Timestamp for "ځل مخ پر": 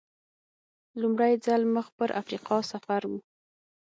1.45-2.09